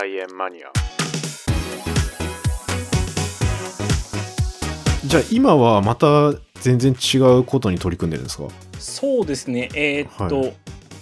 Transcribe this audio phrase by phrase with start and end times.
[0.00, 0.70] 菜園マニア。
[5.04, 8.44] じゃあ今はまた全然違うことに取り組んでるんですか？
[8.78, 10.52] そうですね、えーっと、は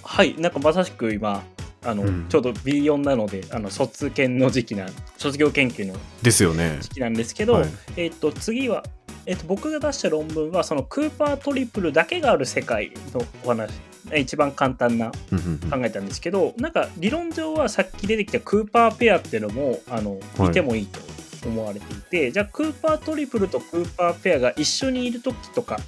[0.02, 1.42] はい、なんかまさしく今、
[1.84, 2.26] あの、うん。
[2.30, 4.86] ちょうど B4 なので、あの卒検の時期な、
[5.18, 6.78] 卒業研究のですよね。
[6.80, 7.68] 時期なんですけど、はい。
[7.98, 8.82] えーっと、次は、
[9.26, 21.00] えーっと、僕が出した論文は、そのクーパートリプルだけがある世界のお話、え一番簡単な考えたんですけど、なんか理論上はさっき出てきたクーパーペアっていうのも、あの、はい見てもいいと。
[21.44, 25.78] 思われていてじゃあクーパートリプルとクーパーペアが一緒にいる時とか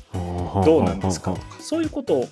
[0.65, 2.29] どうなんですかとかそういうことを、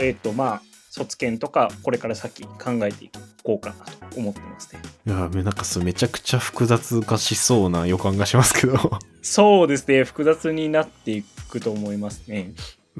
[0.00, 3.10] えっとまあ、卒検とかこれから先考えてい
[3.42, 4.80] こうかなと思ってますね。
[5.06, 12.52] いやなんかそうめちゃくちゃ複雑化しそうな予感がしますけどそうですね複雑になっていくと思いますね。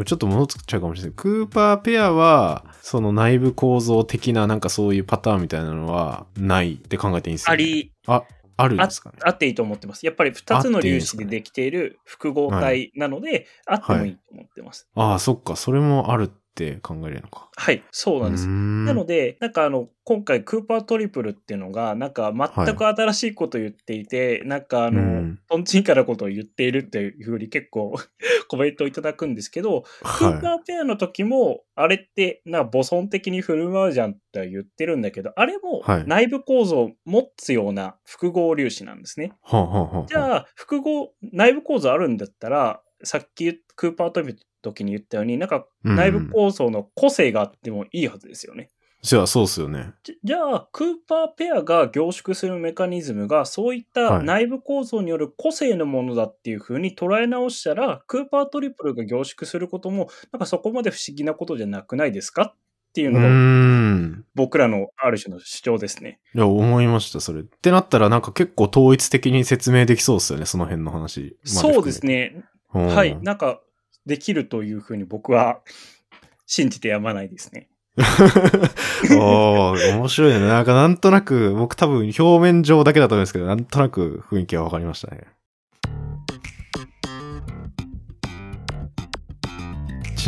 [0.05, 1.13] ちょっと物作っちゃうかもしれない。
[1.17, 7.93] クーパーペアはその内部構造的ななんかそういうパターンみたいなのはないって考えていいんですよ、ね、あり。
[8.07, 8.23] あ
[8.61, 9.19] あるんあですかね。
[9.23, 10.05] あっていいと思ってます。
[10.05, 14.89] やっぱり2つの粒子でできている複合体なので、あってもいいと思ってます。
[14.97, 15.55] ああそっか。
[15.55, 17.49] それもあるって考えれるのか。
[17.55, 18.49] はい、そうなんです。
[18.49, 25.39] ななので、なんかあの、今回クーパートリプルっていうのが、なんか全く新しいことを言っていて、なんかあの、うん。
[25.49, 27.95] とんちんかなことを言っているっていうふうに結構
[28.49, 36.05] コメントをいただくんですけど、クーパはーペアの時も、あれって、なんか、母孫的に振る舞うじゃんって言ってるんだけど、あれもはい。
[36.07, 39.27] 内部構造を持つような複合粒子なんですね。
[39.27, 40.07] いはあはあはあ。
[40.09, 48.71] じゃあ、複合、内部構造あるんだったら、さっきクーパートリプルの時に言ったように、なんか内部構造の個性があってもいいはずですよね。
[49.01, 62.55] じゃあそうっすよねじじゃあ、クーパーペアが凝縮するメカニズムが、そういったはい内部構造による個性のものだっていう風に捉え直したら、クーパートリプルが凝縮することも、なんかそこまで不思議なことじゃなくないですか
[62.89, 66.19] っていうのが、ん僕らのある種の主張ですね。
[66.35, 72.45] いや思いましたそれってなったらなんか結構統一的に説明できそうっすよねその辺の話そうですね。
[72.75, 73.19] ねはい。
[73.23, 73.61] なんか、
[74.07, 75.61] できるという風に僕は
[76.47, 77.69] 信じてやまないですね。
[77.99, 80.41] おー面白いね。
[80.41, 85.27] なんかなんとなく、僕多分表面上だけだと思うんですけど、なんとなく雰囲気はわかりましたね。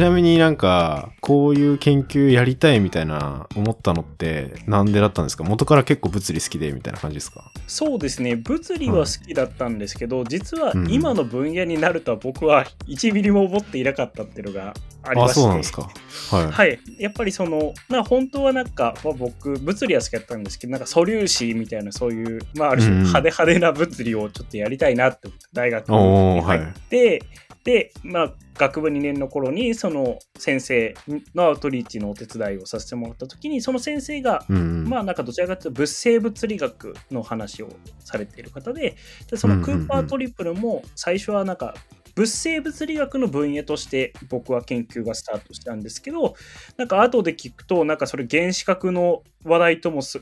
[0.01, 5.45] ちなみになんか、こういう研究やりたいみたいな思ったのって、なんでだったんですか？
[5.45, 7.53] 元から結構物理好きでみたいな感じですか？
[7.67, 8.35] そうですね。
[8.35, 14.73] 物理は好きだったんですけど、実はうん今の分野になるとは僕は1ミリも思っていなかったっていうのが
[15.03, 15.41] ありまあ、して。
[15.41, 15.83] そうなんですか。
[16.31, 16.51] はい。
[16.51, 16.79] はい。
[16.99, 27.23] やっぱりその、な本当はなんか、まあ、僕、物理は好きだったんですけど、なんか素粒子みたいな、そういう、まあ、ある種うん派手派手な物理をちょっとやりたいなって思って、大学に入って、
[27.65, 30.95] で、まあ、学部2年の頃に、その先生
[31.35, 34.81] のアウトリーチのお手伝いをさせてもらった時に、その先生が、うん。
[34.91, 37.69] まあなんかどちらかというと物生物理学の話を
[38.01, 38.97] されている方で
[39.31, 41.75] でそのクーパートリプルも最初はなんか
[42.17, 46.35] 物生物理学の分野として僕は研究がスタートしたんですけど
[46.77, 50.21] なんか後で聞くとなんかそれ原子核の話題ともす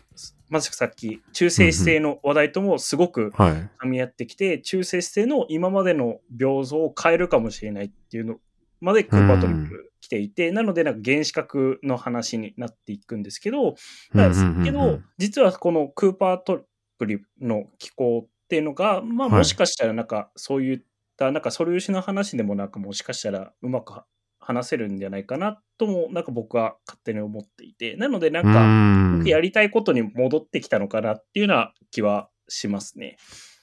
[0.48, 3.52] まさかさっき中性子星の話題ともすごくはい。
[3.82, 8.36] 噛み合ってきて中性子星の今までの病像を変えるかもしれないっていうの
[8.80, 13.74] までクーパートリプル来ていて、なのでなんか原子核の話になっていくんですけど、
[14.14, 14.30] だ
[14.64, 16.64] けど、実はこのクーパート
[17.04, 19.38] リプルの機構っていうのが、まあはい。
[19.38, 20.80] もしかしたらなんかそういっ
[21.16, 24.00] たなんか素粒子の話でもなくもしかしたらうまく
[24.48, 33.18] 話せるんじゃないかなともなんか僕は勝手に思っていて、なのでなんかやりたいことに戻ってきたのかなっていうような気はしますね。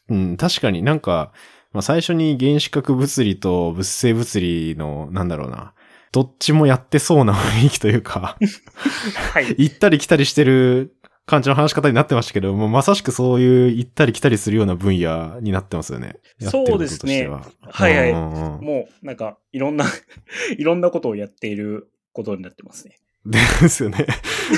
[0.09, 0.83] うん、確かに。
[0.83, 1.31] なんか、
[1.73, 5.73] まあ、最初に原子核物理と物性物理の、なんだろうな、
[6.11, 8.37] どっちもやってそうな雰囲気というか、
[9.33, 9.47] はい。
[9.57, 10.94] 行ったり来たりしてる
[11.25, 16.17] 感じの話し方になってましたけど、もうまさしくそういう行ったり来たりするような分野になってますよね。
[16.39, 19.85] そうですねはいはいうんうんうんもうなんかいろんな
[20.57, 22.95] いろんなことをやっていることになってますね。
[23.25, 23.39] で
[23.69, 24.05] すよね。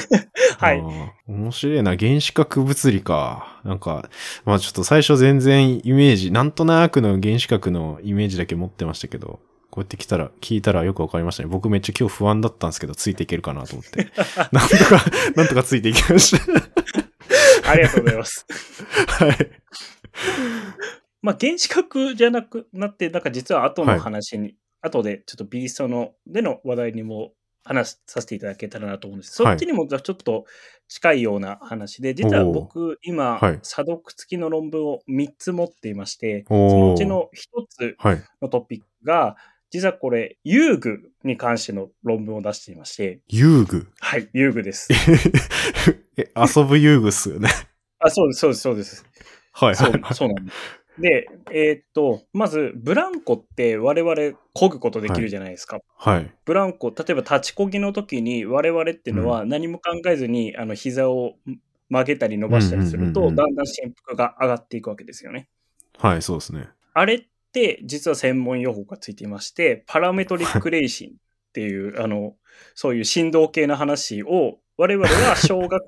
[0.59, 0.83] はい
[1.27, 1.95] 面白いな。
[1.95, 3.62] 原子核物理か。
[3.63, 4.09] なんか、
[4.44, 9.39] まあちょっと最初全然イメージ、なんとなくの原子核のイメージだけ持ってましたけど、
[9.77, 11.50] こうやって来たら、聞いたらよくわかりましたね。
[11.50, 14.07] 僕めっちゃ今日不安だったんですけど、ついていけるかなと思って。
[14.51, 15.06] なんとか、
[15.38, 16.51] なんとかついていきました。
[17.69, 18.47] ありがとうございます。
[19.07, 19.51] はい。
[21.21, 27.33] まあ原子核じゃなくなって、なんか実は後の話に、後でちょっとビーストのでの話題にも
[27.63, 29.44] 話させていただけたらなと思うんです。
[29.44, 30.45] はいそっちにもちょっと
[30.88, 38.24] 近いような話で、実は僕今、はい査読付きの論文を3つ持っていまして、そのうちの1つはい。
[38.41, 39.35] のトピックが、
[39.69, 43.87] 実はこれ、遊具に関しての論文を出していまして、遊具？
[43.99, 44.87] はい、遊具です。
[46.15, 47.49] え、 遊ぶ遊具っすよね。
[47.99, 49.05] あ、そうです、そうです、そうです。
[49.51, 50.13] はいそうはいはい。
[50.13, 50.77] そうなんです。
[50.99, 54.13] で、えーっと、まず、ブランコって我々
[54.55, 55.79] 漕ぐことできるじゃないですか。
[55.95, 56.31] はい。
[56.45, 61.35] ブランコ、例えば立ちこぎの時に我々っていうのは何も考えずに、あの膝を
[61.89, 65.49] 曲げたり伸ばしたりすると、うんうんうんうんだんだん振幅が上がっていくわけですよね。
[65.99, 66.69] はい、そうですね。
[66.93, 67.27] あれって
[67.83, 71.13] 実は専門用語がついていまして、パラメトリックレーシンっ
[71.54, 72.36] ていう、あの、
[72.75, 75.83] そういう振動系の話を我々は 小学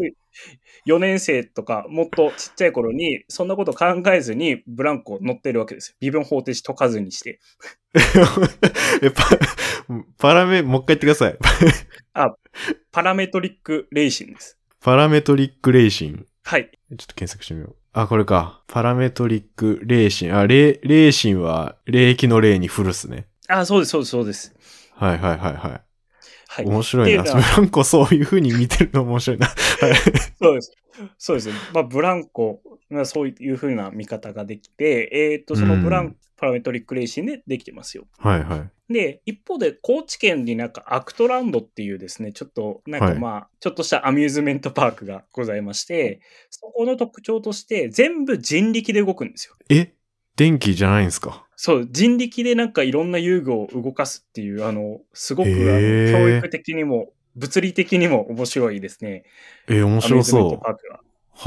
[0.85, 5.95] 4年生とかもっとちっちゃい頃にそんなこと考えずにブランコ乗ってるわけですよ。
[5.99, 7.39] 微分方程式解かずにして。
[9.01, 9.23] え、パ、
[10.17, 11.37] パラメ、もう一回言ってください。
[12.91, 14.57] パラメトリックレーシンです。
[14.81, 16.25] パラメトリックレーシン。
[16.43, 16.71] はい。
[16.71, 17.75] ちょっと検索してみよう。
[17.91, 18.61] あ、これか。
[18.67, 20.37] パラメトリックレーシン。
[20.37, 23.27] あ、レ、レーシンは、霊気の霊にフルっすね。
[23.47, 24.55] あ、そうです、そうです、そうです。
[24.95, 25.81] はいはいはいはい。
[26.47, 26.65] はい。
[26.65, 27.23] 面白いな。
[27.23, 29.47] ブランコそういう風に見てるの面白いな。
[29.47, 29.55] はい。
[30.41, 30.71] そうです。
[31.17, 31.49] そうです。
[31.73, 38.05] まあ、ブランコ、まあ、そういうふうな見方ができて、えっ、と、そのブラン、うんパラメトリックレーシンでできてますよ。
[38.17, 38.71] はいはい。
[38.89, 49.55] で、一方で、高知県になんかアクトランドっていうですね、ちょっと、なんかはいまあ、ちょっとしたアミューズメントパークがございまして、そこの特徴として、全部人力で動くんですよ。
[49.69, 49.93] え？
[50.35, 51.45] 電気じゃないんですか？
[51.55, 59.23] そう、人力でなんかいろんな遊具を動かすっていう、あの、すごく教育的にも、物理的にも面白いですね。
[59.67, 60.99] え、面アミュ白ーズメントそパークがう。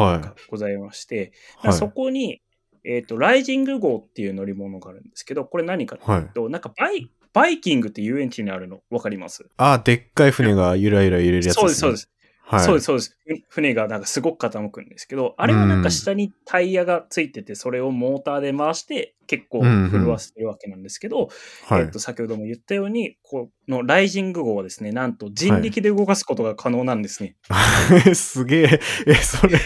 [0.03, 1.33] はございまして、
[1.65, 1.67] い。
[1.67, 1.77] はい。
[1.77, 2.41] そこに、
[2.85, 6.31] えっ、と、ライジング号っていう乗り物があるんですけど、これ何かとはいいう。
[6.35, 9.47] と、なんかバイ、バイキングって遊園地にあるの、わかります？
[9.57, 12.09] あ、でっかい船がゆらゆら揺れるやつそうです、そうです。
[12.45, 12.61] はい。
[12.65, 13.19] そうです、そうです。
[13.27, 21.31] ふ船がなんかすごく傾くんですけど、あれはなんか下にタイヤがついてて、それをモーターで回して結構震わせてるわけなんですけど、
[21.69, 21.89] はいえっ。
[21.89, 27.37] と、先ほども言ったように、このライジング号はですね、なんと人力で動かすことが可能なんですね。
[28.15, 28.81] すげえ。
[29.07, 29.59] え、それ、え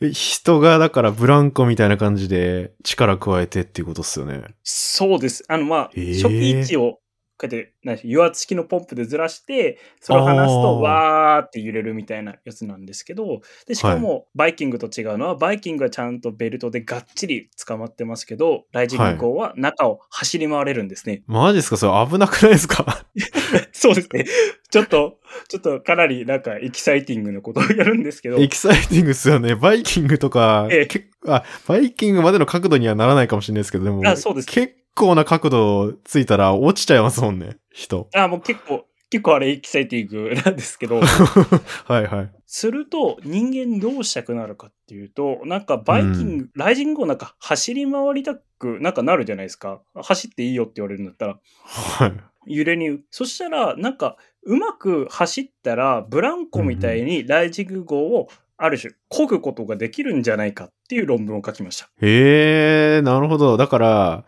[0.00, 4.42] 人がだからブランコみたいな感じで力加えてっていうことっすよね。
[4.62, 5.44] そうです。
[5.48, 5.94] あの、まあ、初
[6.28, 6.98] 期位置を、
[7.40, 21.22] こうやって、なんて油圧式のポンプでずらして、それを離すと、わーって揺れるみたいなやつなんですけど、で、しかも、バイキングと違うのは、バイキングはちゃんとベルトでがっちり捕まってますけど、ライジング号は中を走り回れるんですね。
[21.26, 21.76] マジですか？
[21.76, 23.04] それ危なくないですか？
[23.72, 24.24] そうですね。
[24.70, 25.18] ちょっと、
[25.48, 29.54] ちょっとかなりなんかエキサイティングなことをやるんですけど、エキサイティングっすよね。
[29.54, 31.08] バイキングとか、ええ。
[31.26, 34.48] あ、バイキングまでの角度にはならないかもしれないですけど、でも、あそうです。
[34.48, 38.08] 結構な角度ついたら落ちちゃいますもんね、人。
[38.14, 41.00] あ、もう結構、結構あれエキサイティングなんですけど、
[41.86, 42.30] はいはい。
[42.46, 49.80] すると人間どうしたくなるかっていうと、なんかバイキング、ライジングをなんか走り回りたくなんかなるじゃないですか。
[49.94, 52.06] 走っていいよって言われるんだったら、は
[52.46, 52.56] い。
[52.58, 53.00] 揺れに。
[53.10, 61.88] そしたら、なんかうまく走ったら、ブランコみたいにライジング号をある種漕ぐことができるんじゃないかっていう論文を書きました。
[62.00, 63.56] へえ、なるほど。
[63.56, 64.24] だから、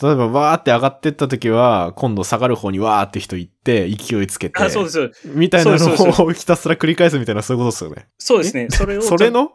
[0.00, 5.10] 例えばわーって上がってった時は、今度下がる方にわーって人行って、勢いつけて、あ、そうです。
[5.24, 8.08] みたいなそうですそうのをひたすら繰り返すみたいなそういうことですよね。
[8.18, 8.68] そうですね。
[8.70, 9.52] それを、それの？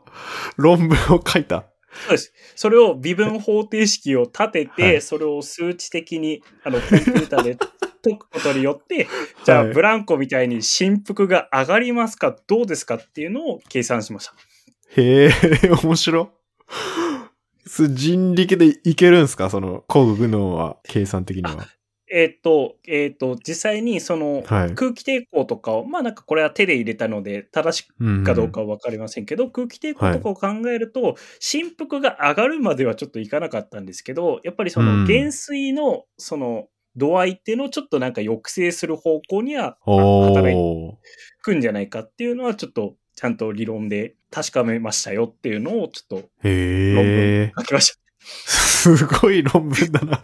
[0.58, 1.66] 論文を書いた？
[2.08, 2.34] そうです。
[2.56, 7.56] それを微分方程式を立てて、はいそれを数値的にあのコンピューターで
[8.04, 9.08] 解くことによって、
[9.46, 14.34] じゃあ、はいブランコみたいに振幅が上がりますかどうですかっていうのを計算しました。
[14.98, 15.32] へえ、
[15.84, 16.32] 面白。
[17.74, 19.50] す人力でいけるんすか？
[19.50, 21.66] その、工具のは、計算的には。
[22.12, 24.76] えっ、と、えっ、と、実際にそのはい。
[24.76, 40.92] 空気抵抗とかを、まあなんかこれは手で入れたので正しくうんかどうかはわかりませんけど、空気抵抗とかを考えると、振幅が上がるまではちょっといかなかったんですけど、やっぱりそのうん減水のその度合いっていうのをちょっとなんか抑制する方向にはお働いー。
[41.42, 47.54] くんじゃないかっていうのはちょっとちゃんと理論で確かめましたよっていうのをちょっと論へ文え。
[47.58, 48.00] 書きました。
[48.26, 50.22] すごい論文だな。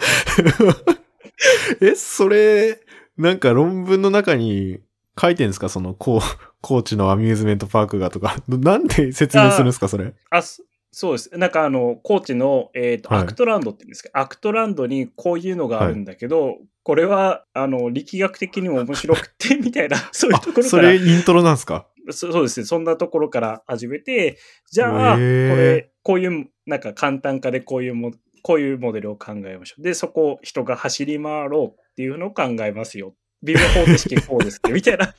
[1.81, 2.79] え、それ、
[3.17, 4.79] なんか論文の中に
[5.19, 5.69] 書いてんですか？
[5.69, 6.21] その、こう、
[6.61, 8.37] 高知のアミューズメントパークがとか。
[8.47, 10.13] なんで説明するんですかそれ？
[10.29, 11.29] あ、そそうです。
[11.37, 21.85] なんかあの、高知の、えっ、と、はいアクトランドって言うんですか、アクトランドにこういうのがあるんだけど、これは、あの、力学的にも面白くて、みたいな、そういうところそかられイントロなんですか？
[22.11, 22.65] そそうですね。
[22.65, 24.37] そんなところから始めて、
[24.71, 28.11] じゃあ、これ、こういう、なんか簡単化でこういうも、
[28.41, 29.81] こういうモデルを考えましょう。
[29.81, 33.13] で、そこを人が走り回ろうっていうのを考えますよ。
[33.43, 34.73] 微分方程式こうですね。
[34.73, 35.13] みたいな。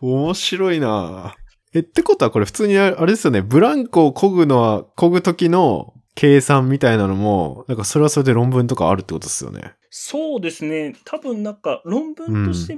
[0.00, 1.34] 面白いな
[1.74, 3.42] え、ってことはこれ普通にああれですよね。
[3.42, 9.74] ブランコを漕ぐのは、漕ぐ時の計算みたいなのも、なんかそれはそれで論文とかあるってことですよね。
[9.90, 10.94] そうですね。
[11.04, 12.74] 多分なんか論文として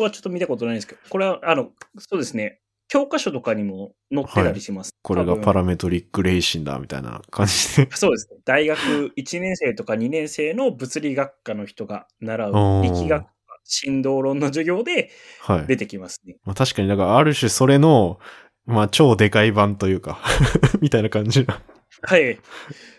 [0.00, 2.60] はちょっと見たことないんですけど、これは、あの、そうですね。
[2.88, 4.90] 教科書とかにも載ってたりします。
[5.02, 7.88] これがパラメトリックレーシンだ、みたいな感じで。
[7.94, 8.38] そうですね。
[8.44, 13.30] 大学1年生とか2年生の物理学科の人が習う力学科、
[13.64, 15.10] 振動論の授業で
[15.40, 15.66] はい。
[15.66, 16.36] 出てきますね。
[16.44, 18.18] まあ、確かに、だからある種それの、
[18.64, 20.20] まあ超でかい版というか、
[20.80, 21.62] みたいな感じな。
[22.02, 22.38] はい。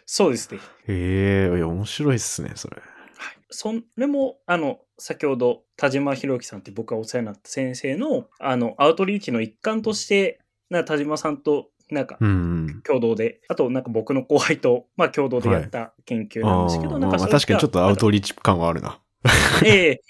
[0.05, 0.59] そうですね。
[0.87, 2.77] へえ、いや、面白いっすね、それ。
[3.50, 3.82] はい。
[3.82, 10.39] それも、あの、先ほど田島博樹さんって僕がお世話になった先生の、あの、アウトリーチの一環として、
[10.70, 12.18] な田島さんと、なんか。
[12.84, 19.00] 共同で、あとなんか僕の後輩と、まあ共同でやった研究なんですけど、あーなんか確かにちょっとアウリトリーチ感はあるな。
[19.65, 20.01] ええ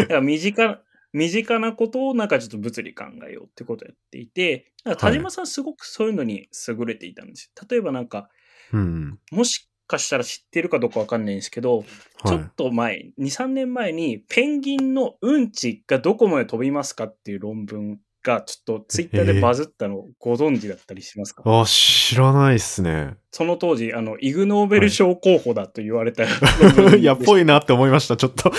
[0.00, 0.80] だから身近、
[1.12, 7.66] 身近なことをなんかちょっと物理考えようってことをやっていて、田島さんすごくそういうのに優れていたんですよ。
[7.68, 8.28] 例えばなんか、
[8.72, 9.18] うん。
[9.32, 11.84] もしかしたら知ってるかどうかわかんないんですけど、
[12.24, 12.52] ちはいょっ。
[12.56, 23.16] と前、2、3年前に、ペンギンのうんちがどこまで飛びますかっていう論文が、ちょっとツイッターでバズったのをご存知だったりしますか、あ、知らないっすね。
[23.32, 28.50] その当時、あの、イグ・ノーベル賞候補だと言われた論文でいや、ぽいなって思いました、ちょっと。
[28.50, 28.56] は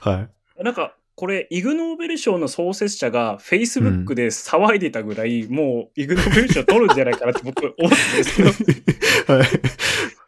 [0.00, 0.22] はい。
[0.60, 0.64] い。
[0.64, 9.48] なんか、これ、イグ・ノーベル賞の創設者が Facebook で騒いでたぐらい、もう、イグ・ノーベル賞取るんじゃないかなって僕思ってるんですけど、 はい。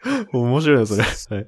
[0.32, 1.02] 面白いな、それ。
[1.02, 1.46] はい。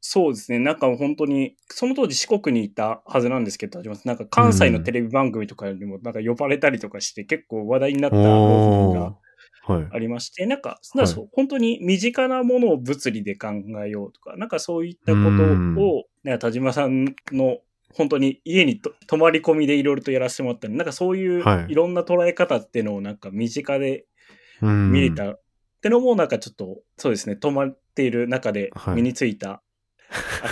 [0.00, 0.58] そうですね。
[0.58, 9.16] なんか本当に、その当時四国にいたはずなんですけど、なんか関西のテレビ番組とかにもなんか呼ばれたりとかして結構話題になった論文おが。
[9.92, 13.48] ありまして、なんか、なんか本当に身近なものを物理で考
[13.84, 17.58] えようとか、なんかそういったことうんを、なんか田島さんの
[17.94, 24.06] 本当に家にと泊まり込みでいろいろとやらせてもらったり、なんかそういうはいいろんな捉え方っていうのをなんか身近で
[24.60, 25.36] うん見れた
[25.82, 29.64] ってのもなんかちょっと、そうですね、泊まっている中ではい身についた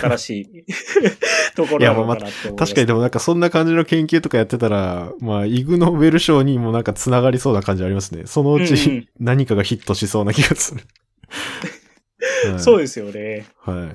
[0.01, 0.65] 新しい
[1.55, 2.73] ところなのかなって思います。
[2.73, 8.23] 確かにでもなんかそんな感じの研究とかやってたら、まあ、イグノーベル賞にもなんか繋がりそうな感じありますね。
[8.25, 10.81] そのうち何かがヒットしそうな気がする。
[12.51, 13.45] はいそうですよね。
[13.59, 13.89] は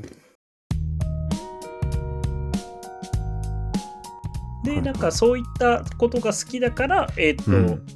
[4.65, 4.65] い。
[4.65, 7.87] で、はいなんかそういったことが好きだから、えっ、と、うん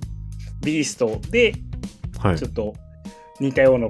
[0.62, 1.54] ビリストで
[2.18, 2.48] はいちょ。
[2.48, 2.74] っと
[3.40, 3.88] 似たような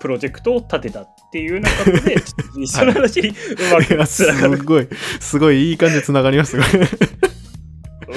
[0.00, 2.16] プロジェクトを立てたっていうような形で、
[2.62, 3.34] 一緒の話にう
[3.72, 4.88] まくつながるごい、
[5.20, 6.64] すごいいい感じで繋がりますね。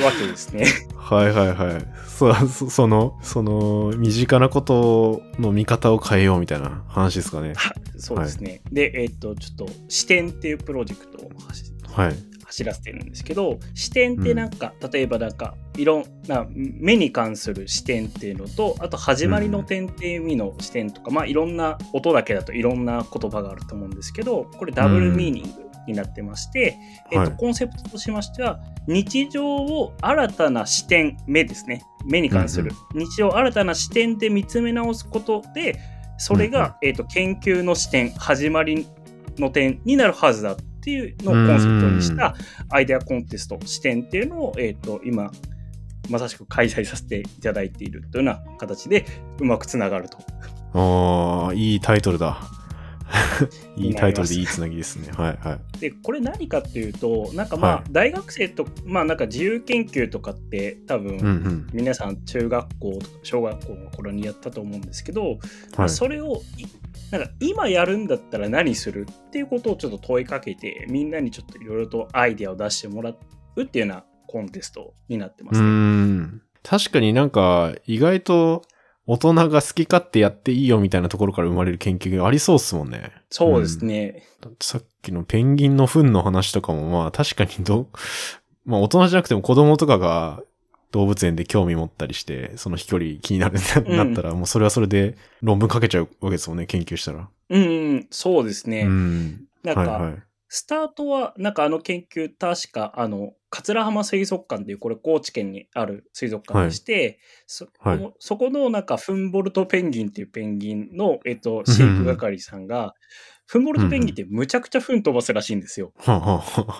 [0.03, 0.65] わけですね。
[0.95, 1.85] はいはいはい。
[2.07, 7.53] そう、そその、その、身近なことの見方を変えようみたいな話ですかね。
[7.55, 8.61] はそうですね。
[8.71, 12.32] で、えっ、と、ちょっと視点っていうプロジェクトを走はい。
[12.53, 25.49] 走らせてるんですけど視点ってなんか、例えばなんかいろんな目に関する視点っていうのとあと始まりの点っていう意味の視点とか、まあいろんな音だけだといろんな言葉があると思うんですけどこれダブルミーニング
[25.87, 26.77] になってまして、
[27.11, 27.29] えっはい。
[27.29, 31.81] とコンセプトとしましては日常を新たな視点目ですね。
[32.05, 35.79] 目に関する、日常を新たな視点で見つめ直すことで
[36.17, 38.85] それが、えっと研究の視点始まり
[39.39, 42.35] の点になるはずだっていうのをコンセプトにした
[42.69, 45.31] アイデアコンテスト視点っていうのを、えっと今
[46.09, 49.05] まさしく開催させていただいているというような形で
[49.39, 50.17] うまくつながると。
[50.73, 52.41] ああ、いいタイトルだ。
[53.77, 55.11] いいタイトルでいいつなぎですね。
[55.13, 55.79] はいはい。
[55.79, 61.67] でこれ何かっていうとなんかまあ、はい大学生とまあなんか自由研究とかって多分、うんうん。
[61.73, 65.37] 皆さん中学校とか小学校の頃にやったと思うんですけど、
[65.75, 65.89] はい。
[65.89, 66.65] それをい
[67.13, 73.11] なんか今やるんだったら何するっていうことをちょっと問いかけてみんなにちょっといろいろとアイデアを出してもら
[73.55, 75.67] うっていうようなコンテストになってまうすね。
[75.67, 76.41] ーん。
[76.63, 78.63] 確かになんか、意外と
[79.05, 83.11] 大人が好き勝手やっていいよみたいなところから生まれる研究がありそうっすもんね。
[83.29, 84.23] そうですね。
[84.41, 87.89] だってさっきのペンギンの糞の話とかもまあ確かにど、
[88.65, 90.41] まあ大人じゃなくても子供とかが
[90.93, 97.27] 動物園で興味持ったりして、その飛距離気になるうんなったら、もうそれはそれで論文書けちゃうわけですもんね、研究したら。
[97.49, 98.83] うん、うん、そうですね。
[98.83, 99.45] うん。
[99.63, 100.23] なんか、はいはい。
[100.49, 112.93] スタートは、なんかあの研究、確か、あの、桂浜水族館っていう、これ高知県にある水族館でして、そはいそこのなんか、フンボルトペンギンっていうペンギンの、えっと、飼育係さんが、
[113.47, 115.91] フンボルトペンギンってむちゃくちゃフン飛ばすらしいんですよ。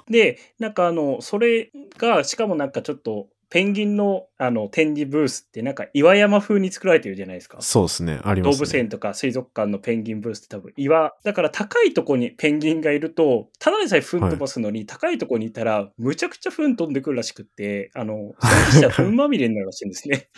[0.07, 7.61] で、なんかあの、それが、しかもなんかちょっと、ペンギンのあの展示ブースってなんか岩山風に作られてるじゃないですか。
[7.61, 8.57] そうですね、ありますね。
[8.57, 20.29] 動物園とか水族館のペンギンブースって多分岩、だから高いとこにペンギンがいると、ただでさえ糞飛ばすのに、高いとこにいたら、むちゃくちゃ糞飛んでくるらしくって、あの、その人は糞まみれになるらしいんですね。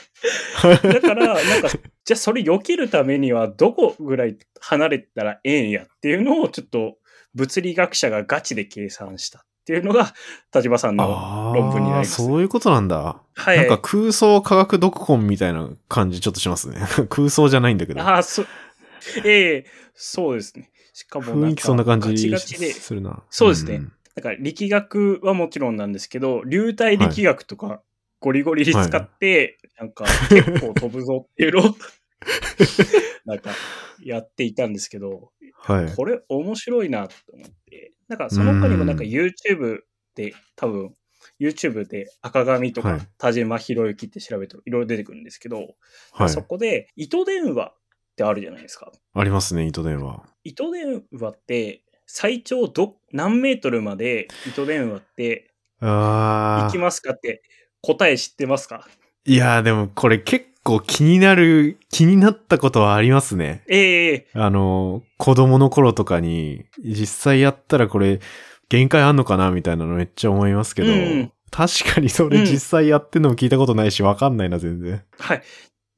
[0.83, 6.97] だから、なんか、じゃあそれ避けるためには、どこぐらい離れたらええんやっていうのを、ちょっと、
[7.33, 10.13] 物理学者がガチで計算したっっていうのが、
[10.51, 12.21] 田島さんのあ論文になりあ、ます。
[12.21, 13.19] そういうことなんだ。
[13.33, 13.57] はい。
[13.57, 16.77] なんか空想科学読本みたいな感じちょっとしますね。
[17.09, 18.01] 空想じゃないんだけど。
[18.01, 18.43] ああ、そ、
[19.25, 20.69] ええそうですね。
[20.93, 23.23] しかも雰囲気そんな感じするな。
[23.31, 27.81] そうですねんだから力学はもちろんなんですけど、流体力学とか
[28.19, 31.75] ゴリゴリに使って、なんか結構飛ぶぞっていうのを、
[33.25, 33.49] なんか
[34.03, 35.95] やっていたんですけど、はい。
[35.95, 39.79] これ面白いなと思って、なんかその他にもなんか YouTube
[40.15, 40.93] で多分、
[41.39, 45.75] YouTube で赤髪とはいか田島博之って調べるといろいろ出てくるんですけど、
[46.13, 46.43] はいそ。
[46.43, 47.75] こで糸電話っ
[48.15, 48.91] てあるじゃないですか。
[49.13, 50.23] ありますね、糸電話。
[50.43, 56.77] 糸電話って最長ど何メートルまで糸電話って行き。
[56.77, 57.41] ますかって
[57.81, 58.87] 答え知ってますか？
[59.25, 63.63] いやーでもこれ結構気になる、気になったことはありますね。
[63.67, 68.19] ええあの、子供の頃とかに、実際やったらこれ、
[68.67, 75.01] 限界あんのかなみたいなのめっちゃ思いますけど、うん確かにそれ実際やってんのも聞いたことないし、わかんないな、全然。
[75.17, 75.43] はい。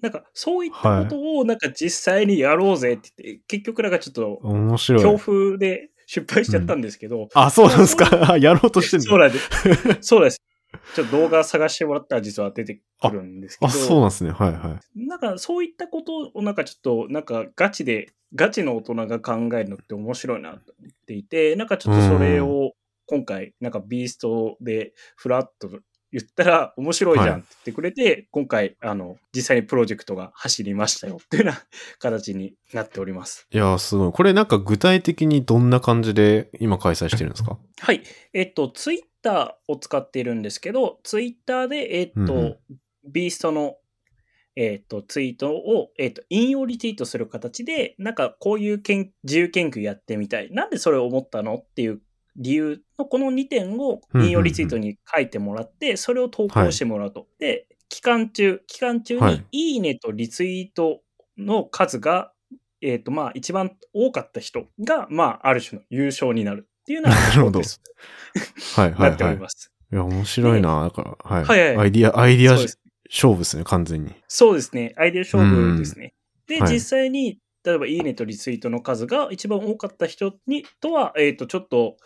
[0.02, 5.02] なんかそういったことをなんか実際にやろうぜって言って、結局なんかちょっと面白い。
[5.02, 9.06] 強風で失敗しちゃったんですけど、あ、そうなんですか やろうとしてんの？
[9.06, 9.50] そうなんです。
[10.02, 10.42] そうです。
[10.96, 14.32] ちょっと動画探してもらったら実は出てくるんですけど、あ、そうなんですね。
[14.32, 15.08] はいはい。
[15.08, 22.74] なんかそういったことをなんかちょっとなんかガチで、ガチの大人が考えるのって面白いなと思っていて、なんかちょっとそれを
[23.06, 25.70] 今回なんかビーストでフラッと
[26.12, 31.62] 言ったら面白いじゃんって言ってくれて、今回あの実際にプロジェクトが走りましたよっていうような
[32.00, 33.48] 形になっております。
[33.52, 34.12] いやー、すごい。
[34.12, 37.58] これなんか具体的にどんな感じで今開催してるんですか？
[37.80, 38.04] はい。
[38.34, 42.58] えっと、ツイッターを使っているんですけど、ツイッターで、えっと、うんうん
[43.08, 43.78] ビーストの、
[44.56, 50.52] えっと、ツイートを、えっと、引用リツイートする形で、なんかこういう研自由研究やってみたい。
[50.52, 52.02] なんでそれを思ったのっていう
[52.36, 57.28] 理由のこの2点を引用リツイートに書いてもらって、それを投稿してもらうと。
[57.40, 61.02] で、期間中、期間中はいにいいねとリツイート
[61.38, 62.34] の数が、
[62.82, 67.60] えっと、まあ、一番多かった人が、まあ、ある種の優勝になるっていうようななるほど
[68.82, 69.10] はいはいはい。
[69.10, 69.72] なっております。
[69.92, 70.84] いや、面白いな。
[70.84, 71.44] だから、はい。
[71.44, 72.54] はいはいアイディア、アイディア
[73.10, 74.16] 勝負ですね、完全に。
[74.30, 74.94] そうですね。
[74.96, 76.14] アイデア勝負ですね。
[76.48, 81.98] で、はい実際に、例えば、いいねとリツイートの数が一番多かった人に、とは、えっ、と、ちょっと、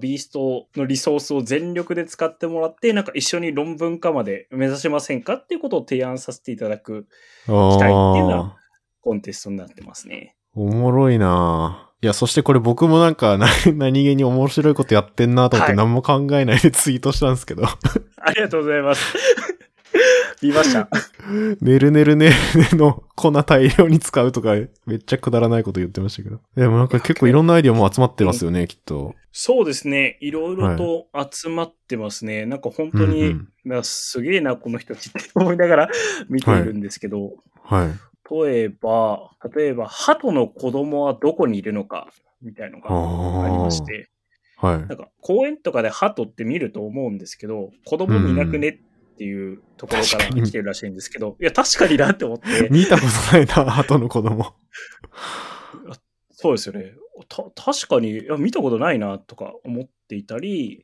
[0.00, 7.06] ビーストのリソースを全力で使ってもらって、なんか一緒に論文化まで目指しませんかっていうことを提案させていただく
[7.46, 8.56] あ待っていうのあは
[9.02, 10.36] コンテストになってますね。
[10.54, 19.14] おもろいないや、そしてこれ僕もなんか、 な何気に面白いことやってんなと思ってはい何も考えないでツイートしたんですけど、ありがとうございます。
[20.42, 20.88] 見ました。
[21.60, 24.54] ね るねるねるねの粉大量に使うとか、
[24.86, 26.40] めっちゃくだらないこと言ってましたけど。
[26.56, 29.14] でもなんか結構いろんなアイディアも集まってますよね、きっと。
[29.32, 30.16] そうですね。
[30.20, 32.46] いろいろと集まってますね。
[32.46, 35.90] なんか本当に、うんうんすげえな、この人たちって思いながら
[36.30, 37.88] 見ているんですけど、はい。
[38.30, 42.08] 例えば、例えば、鳩の子供はどこにいるのか、
[42.42, 42.88] みたいのが
[43.44, 44.08] ありまして、
[44.56, 44.88] はいなん。
[44.88, 54.54] か公園とかで鳩って見ると思うんですけど、子供見なくねっていうところから来てるらしいんですけど、いや、確かになって思って、見たことないな、鳩の子供。
[56.32, 56.94] そうですよね。
[57.28, 60.82] た確かにいや見たことないなとか思っていたり、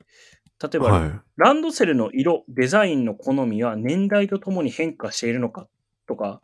[0.63, 1.21] 例えば、はい。
[1.37, 5.69] ランドセルの色、デザインの好みは年代とともに変化しているのか
[6.07, 6.41] とか、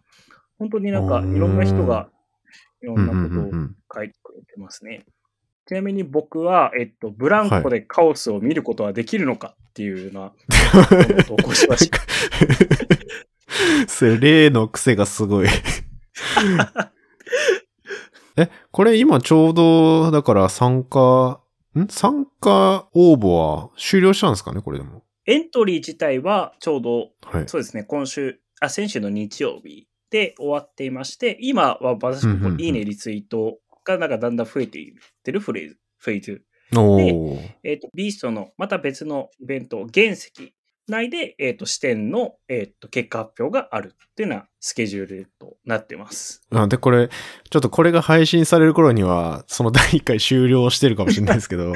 [0.59, 2.09] 本当になんかいろんな人が
[2.83, 5.05] いろんなことをうん書いてくれてますね。
[5.67, 10.33] ちなみに僕は、えっと、ブランコでカオスを見ることはできるのかっていうような
[10.91, 11.99] うんうん投稿しました。
[13.87, 15.49] それ、例の癖がすごい。
[18.37, 21.41] え、これ今ちょうど、だから参加、
[21.79, 21.87] ん？
[21.89, 25.05] 参加応募は終了したんですかねこれでも。
[25.27, 27.49] エントリー自体はちょうど、はい。
[27.49, 34.95] そうですね、今週、あ、先週の日曜日で終わっていまして、今は私うんうんうんもいいねリツイートがなんかだんだん増えていっ
[35.25, 36.45] てるフレーズ、フェーズ。
[36.77, 37.51] おー。
[37.65, 40.31] えっ、と、ビーストのまた別のイベント、原石
[40.87, 46.43] 内で、えっ、と、視点の、えっ、と、結果発表があるっていうようなスケジュールとなってます。
[46.53, 51.73] あで、これ、ちょっとこれが配信される頃には、その第1回終了してるかもしれないですけど。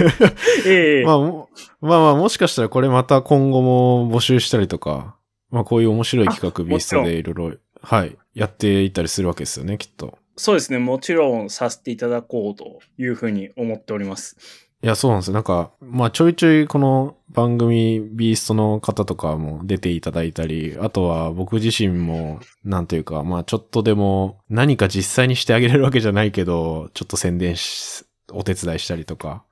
[0.66, 1.48] ええまあ、も
[1.80, 5.16] まあまあ、もしかしたらこれまた今後も募集したりとか、
[5.54, 10.18] まあこういう面白い企画あビーストでいろいろ、はい、やっていったりするわけですよね、きっと。
[10.36, 10.78] そうですね。
[10.78, 14.36] もちろんさせていただこうというふうに思っております。
[14.82, 15.34] いや、そうなんですよ。
[15.34, 29.44] なんか、まあちょいちょいこの番組ビーストの方とかも出ていただいたり、あとは僕自身も、なんというか、まあちょっとでも何か実際にしてあげれるわけじゃないけど、ちょっと宣伝し、お手伝いしたりとか、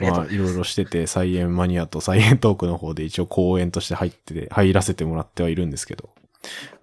[0.00, 6.10] まあ、いろいろしてて、サイエンマニアとサイエントークの方で一応講演として入ってて、入らせてもらってはいるんですけど、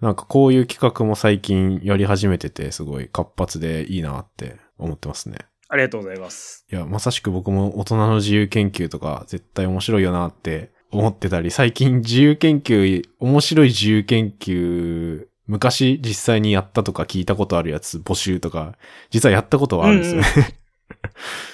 [0.02, 5.38] なんかこういう企画も最近やり始めてて、すごい活発でいいなって思ってますね。
[5.70, 6.66] ありがとうございます。
[6.72, 18.78] いや、まさしく僕も大人の自由研究とか絶対面白いよなって思ってたり、最近自由研究、面白い自由研究、昔実際にやったとか聞いたことあるやつ募集とか、
[19.10, 20.58] 実はやったことはあるんですよね。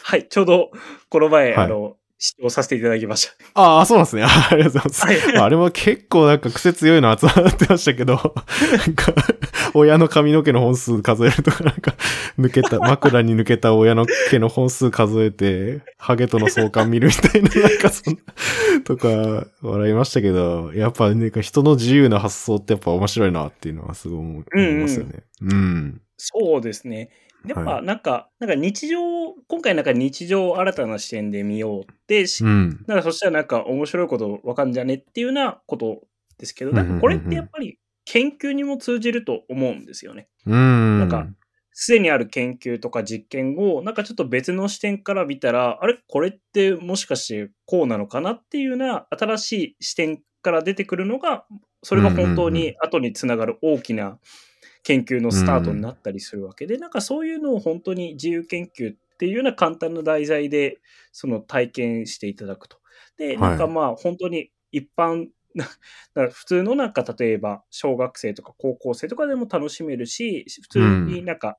[0.03, 0.71] はい、ちょうど
[1.09, 3.62] この前、はいあの、視聴させていただきました。
[3.62, 4.23] ああ、そうなんですね。
[4.23, 5.27] あありがとうございます。
[5.29, 5.38] はい。
[5.39, 9.13] あれも結構なんか癖強いの集まってましたけど、 なんか、
[9.73, 11.95] 親の髪の毛の本数数えるとか、なんか、
[12.39, 25.23] 抜けた、 枕に抜けた親の毛の本数数えて、ハゲとの相関見るみたいな、 なんかそんな、とか、笑いましたけど、やっぱね、人の自由な発想ってやっぱ面白いなっていうのはすごい思思いますよね。
[25.41, 26.01] うん。
[26.15, 27.09] そうですね。
[27.45, 28.99] やっぱはなんか、なんか日常、
[29.47, 32.84] 今回なんか日常を新たな視点で見ようってし、うん。
[32.88, 36.01] なんかそしたらなんか面白いことわかんじゃねっていうようなこと
[36.38, 40.27] ですけど、うんうんうんうんなんかこれってやっぱり研究にも通じると思うんですよね。
[40.45, 40.99] うん。
[40.99, 41.27] なんか、
[41.71, 45.97] すでにある研究とか実験を、なんかちょっと別の視点から見たら、あれ？
[46.08, 51.45] これってもしかしてこうなのかなっていうような新しい視点から出てくるのが、
[51.82, 54.19] それが本当に後につながる大きな
[54.84, 56.67] 研究のスタートになったりするわけ。
[56.67, 60.80] で、なんかそういうのを本当に自由研究っていうような簡単な題材で、
[61.12, 62.78] その体験していただくと。
[63.17, 63.38] で、はい。
[63.38, 71.58] なんかまあ本当に一般 なだから普通のなんか例えば小学生とか高校生とかでも楽しめるし、普通になんか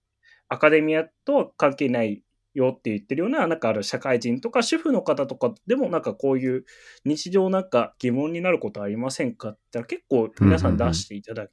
[0.49, 2.23] アカデミアとは関係ない
[2.55, 6.65] よって言ってるような、なんかある社会人とか主婦の方とかでもなんかこういう
[7.05, 11.47] 日常なんか疑問になることありませんかって言ったら結構皆さん出していただ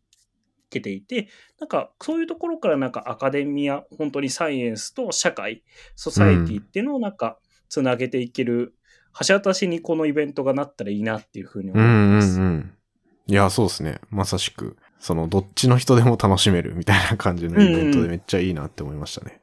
[0.71, 1.27] けていて、
[1.59, 5.63] なんかそういうところからなんかアカデミア、本当にサイエンスと社会、
[5.95, 7.37] ソサエティっていうのをなんか
[7.69, 8.73] つなげていける、
[9.27, 12.39] 橋渡しにこのイベントがなったらいいなっていうふうに思いうんうんます。
[12.39, 12.73] うん。
[13.27, 13.99] いや、そうですね。
[14.09, 19.41] まさしく、その、どっちの人でも楽しめるみたいな感じのイベントでめっちゃいいなって思いましたね。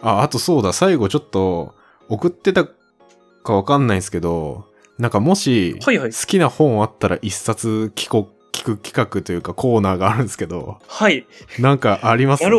[0.00, 1.74] あ、あとそうだ、最後ちょっと、
[2.08, 4.66] 送ってたかわかんないんですけど、
[4.98, 11.26] なんかもし、はいはい好きな本あったら一冊聞こ、聞く企画というかコーナーがあるんですけど、はい。
[11.58, 12.44] なんかあります？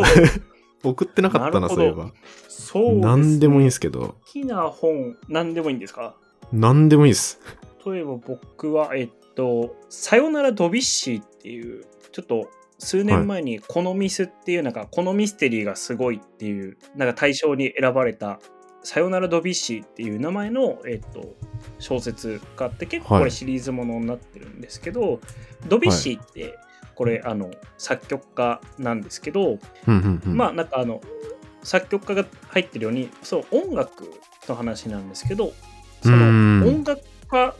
[0.84, 2.12] 送ってなかったな、そういえば。
[2.48, 3.00] そうです、ね。
[3.00, 6.14] 何でもいいんですけど、好きな本、何でもいいんですか？
[6.52, 7.40] 何でもいいです。
[7.84, 12.48] 例えば僕は、えっと、さよならドビッシーっていう、ちょっと
[12.78, 18.40] 数年前にこのミスっていう、なんかこのミステリーがすごいっていう、なんか対象に選ばれた、
[18.88, 21.34] さよならドビッシーっていう名前の、えっと、
[21.78, 23.24] 小説があって、結構こはい。
[23.24, 25.20] れシリーズものになってるんですけど、
[25.68, 26.58] ドビッシーって、
[26.94, 29.58] これ、あの、作曲家なんですけど、
[30.24, 31.02] まあなんかあの
[31.62, 34.10] 作曲家が入ってるようにそう音楽
[34.48, 35.52] の話なんですけど
[36.02, 36.60] そうん。
[36.60, 37.54] の音楽家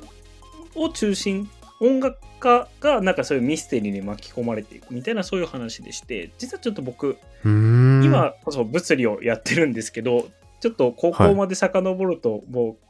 [0.76, 10.28] を中心音楽家がなんかそういうミステリーに巻き込まれていくみたいなそういう話でして実はちょっと僕今こそ物理をやってるんですけど
[10.60, 12.86] ちょっと高校まで遡るともう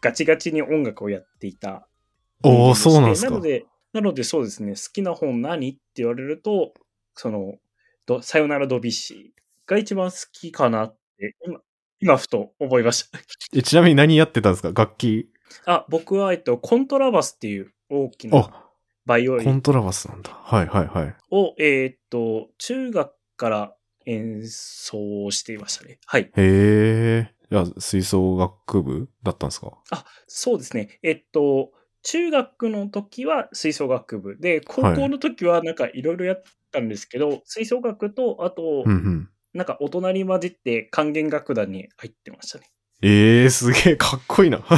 [0.00, 1.86] ガチガチに音楽をやっていた
[2.42, 3.30] おお、そうなんですか。
[3.30, 6.72] なので、なのでそうですね、好きな本何って言われると、
[7.14, 7.56] その、
[8.06, 11.60] どさよならドビッシーが一番好きかなって、今、
[12.00, 13.18] 今ふと思いました。
[13.54, 14.72] えちなみに何やってたんですか？
[14.72, 15.30] 楽器？
[15.66, 18.70] あ、僕は、えっと、コントラバスっていう大きなあ、
[19.04, 20.30] バイオリンコントラバスなんだ。
[20.32, 21.16] はいはいはい。
[21.30, 25.98] を、えーっと、中学から演奏していましたね。
[26.06, 26.22] はい。
[26.22, 27.34] へえ。
[27.50, 29.78] いや、吹奏楽部だったんですか？
[29.90, 30.98] あ、そうですね。
[31.02, 39.30] えっと、中学の時は吹奏楽部で、高校の時はなんかいろいろやったんですけど、吹奏楽と、あと、うんうん。
[39.52, 42.70] なんか大人に混じって管弦楽団に入ってましたね。
[43.02, 44.62] ええー、すげえかっこいいな。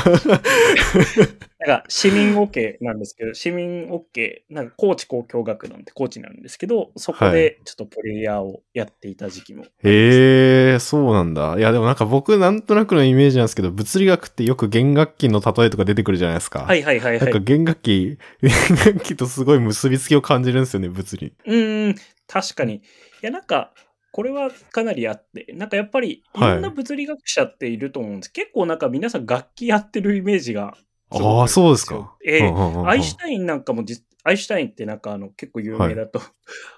[1.67, 9.65] なんか市民 OK なんですけど、市民 OK、なんか高知交響楽団って高知なんですけど、そこはでちょっとプレイヤーをやっていた時期も。
[9.65, 11.57] へえー、そうなんだ。
[11.59, 16.61] いや、でもなんか僕なんとなくのイメージなんですけど、物理学ってよく弦楽器の例えとか出てくるじゃないですか。
[16.61, 17.21] はいはいはいはい。
[17.21, 21.33] なんか弦楽器、 弦楽器とすごい結びつきを感じるんですよね、物理。
[21.45, 21.95] うーん、
[22.29, 22.77] 確かに。
[22.77, 22.81] い
[23.21, 23.73] や、なんか、
[24.13, 28.33] これはかなりあって、なんかやっぱりいろんな物理学者っていると思うんです。
[28.33, 30.77] 結構なんか皆さん楽器やってるイメージが
[31.11, 32.15] ああ、そうですか。
[32.25, 32.43] ええ
[32.87, 36.29] アインシュタインなんかも実、アインシュタインってなんかあの結構有名だと、はい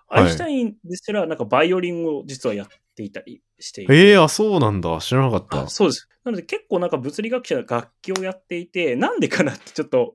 [0.07, 4.99] アインシュタインですらなんかバイオリンを実はやっていたりしていてええー、あ、そうなんだ。
[5.01, 5.69] 知らなかったあ。
[5.69, 6.09] そうです。
[6.25, 10.15] なので結構なんか物理学者が楽器をやっていて、なんでかなってちょっと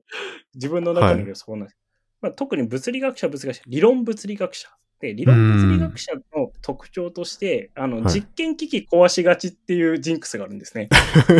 [0.54, 1.76] 自分の中でそうなんです。
[2.22, 4.68] まあ、特に物理学者、物理学者、理論物理学者
[5.00, 10.88] で、理論物理学者の特徴として、あの、はい実験機器壊しがちっていうジンクスがあるんですね。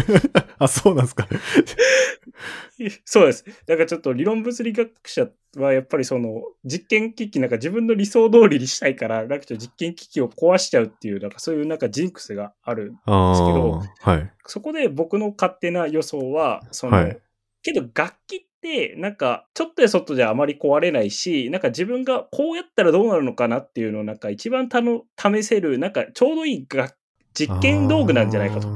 [0.59, 1.29] あ、そうなんですか。
[3.05, 3.45] そうです。
[3.67, 12.95] だからちょっと理論物理学者はやっぱりその実験機器なんか自分の理想通りにしたいから、なんか実験機器を壊しちゃうっていう、なんかそういうなんかジンクスがある。
[13.05, 14.33] あですけどあ、はい。
[14.47, 17.21] そこで僕の勝手な予想は、その、はい
[17.63, 18.50] けど楽器って
[18.97, 26.95] なんかちょっとやそっとじゃあまり壊れないし、なんか自分がこうやったらどうなるのかなっていうのをなんか一番たの試せる、なんかちょうどいい楽
[27.33, 28.69] 実験道具なんじゃないかと。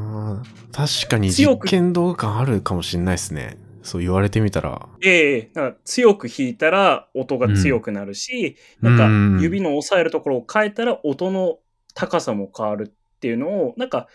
[0.72, 3.58] 確かに強く実験道具感あるかもしれないですね。
[3.82, 4.88] そう言われてみたら。
[5.02, 11.58] ええなんか強く弾いたら音が強くなるし、うんなんか指の押さえるところを変えたら音の
[11.94, 14.08] 高さも変わるっていうのを、なんか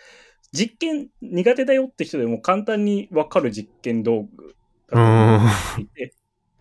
[0.51, 4.55] 実験苦手だよって人でも簡単にわかる実験道具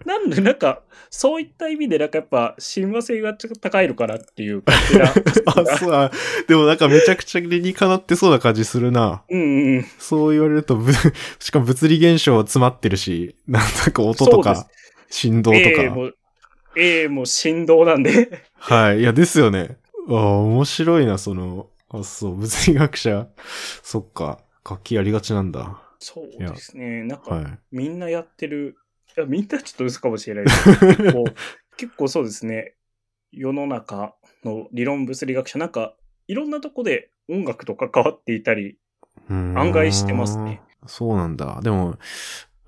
[0.04, 5.12] なんでなんかそういった意味でなんかやっぱ親和性がちょっと高いのかなっていう感じ が。
[5.46, 6.10] あ、そうだ。
[6.46, 9.22] でもなんかめちゃくちゃ理にかなってそうな感じするな。
[9.28, 9.84] うんうん。
[9.98, 10.92] そう言われると、ぶ
[11.40, 14.66] しかも物理現象は詰まってるし、なんか音とか、
[15.10, 15.94] 振動とええか。
[15.94, 16.14] もう、
[16.76, 18.42] ええもう振動なんで。
[18.54, 19.00] はい。
[19.00, 19.78] いや、ですよね。
[20.08, 23.26] ああ、面白いな、その、あ、そう、物理学者。
[23.82, 24.38] そっか。
[24.68, 25.87] 楽器やりがちなんだ。
[25.98, 27.02] そうですね。
[27.04, 27.58] なんか、はい。
[27.70, 28.76] みんなやってる。
[29.16, 30.44] いや、みんなちょっと嘘かもしれない
[30.96, 31.24] けど
[31.76, 32.74] 結構、そうですね。
[33.32, 38.78] 世の中の理論物理学者、なんか、いろんなとこで音楽と関わっていたり、
[39.28, 40.60] 案案外してますね。
[40.86, 41.60] そうなんだ。
[41.62, 41.98] でも、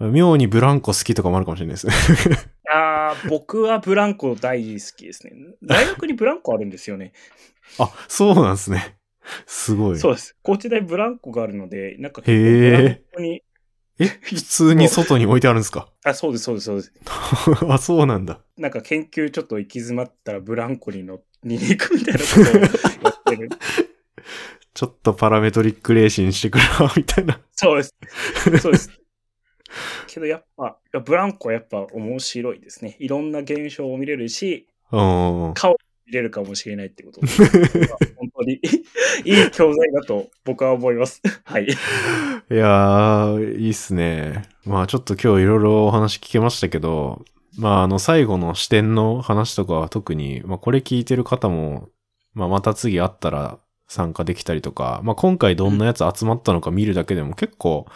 [0.01, 1.93] 妙にブランコ好きとかもあるかもしれないですね。
[2.73, 5.33] あー僕はブランコ大好きですね。
[5.63, 7.13] 大学にブランコあるんですよね。
[7.79, 9.00] あ、そうなんですね。
[9.47, 9.99] すごい。
[9.99, 10.37] そうです。
[10.43, 13.43] 高知大ブランコがあるので、なんかへーブランコに、
[13.99, 15.89] え、 普通に外に置いてあるんですか？
[16.05, 16.93] あ、そうです、そうです、そうです。
[17.69, 18.41] あ、そうなんだ。
[18.57, 23.49] なんか研究ちょっと行き詰まったらブランコに乗り に行くみたいなことをやってる。
[24.73, 27.41] ちょっとパラメトリックレーシンしてくるわ、みたいな。
[27.53, 27.95] そうです。
[28.61, 28.91] そうです。
[30.07, 32.97] けどやっぱ、ブランコはやっぱ面白いですね。
[33.01, 35.55] いろんな現象を見れるし、うん。
[35.55, 35.77] 顔を
[36.11, 37.27] 見れるかもしれないってことで、
[38.17, 38.55] 本当に
[39.25, 41.23] いい教材だと僕は思います。
[41.45, 41.65] はい。
[41.65, 44.43] いやー、いいっすね。
[44.65, 47.25] まあちょっと今日いろいろお話聞けましたけど、
[47.57, 51.89] まああの最後の視点の話とかは特に、まあこれ聞いてる方も、
[52.35, 57.87] まあまた次会ったら参加できたりとか、まあ今回どんなやつ集まったのか見るだけでも結構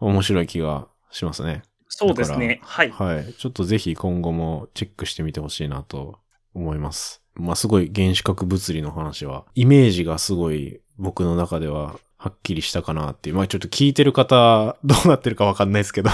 [0.00, 1.62] 面白い気がしますね。
[1.88, 2.58] そうですね。
[2.64, 2.90] はい。
[2.90, 3.34] はい。
[3.34, 6.18] ちょっとぜひ今後もチェックしてみてほしいなと
[6.54, 7.25] 思います。
[7.36, 13.36] まあすごい原子核物理の話は、イメージがすごい僕の中でははっきりしたかなっていう。
[13.36, 16.10] まあちょっと聞いてる方、 どうなってるかわかんないですけど、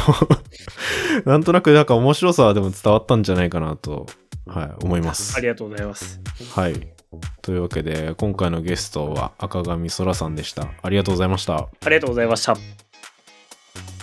[1.24, 4.06] なんとなくなんか面白さはでも伝わったんじゃないかなと、
[4.46, 5.40] はい、思いますあ。
[5.40, 6.20] りがとうございます。
[6.54, 6.88] はい。
[7.42, 10.68] というわけで、今回のゲストは赤上空さんでした。
[10.82, 11.56] ありがとうございました。
[11.56, 12.56] ありがとうございました。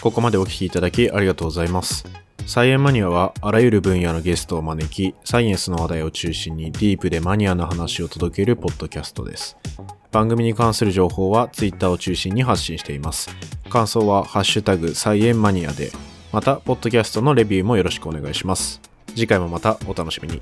[0.02, 2.29] ここまでお聞きいただきありがとうございます。
[2.50, 9.56] サイエンマニアはあらゆる分野のゲストを招き、サイエンスの話題を中心にディープでマニアな話を届けるポッドキャストです。
[10.12, 13.30] 番組に関する情報は Twitter を中心に発信しています。
[13.70, 15.92] 感想はハッシュタグサイエンマニアで、
[16.34, 18.82] また、ポッドキャストのレビューもよろしくお願いします。
[19.10, 20.42] 次回もまたお楽しみに。